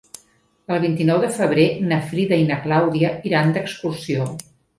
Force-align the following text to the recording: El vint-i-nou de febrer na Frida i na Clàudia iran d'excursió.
El 0.75 0.79
vint-i-nou 0.85 1.19
de 1.23 1.29
febrer 1.35 1.65
na 1.91 1.99
Frida 2.13 2.41
i 2.45 2.49
na 2.53 2.59
Clàudia 2.65 3.13
iran 3.33 3.55
d'excursió. 3.59 4.27